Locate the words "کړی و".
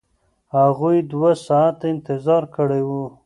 2.55-2.89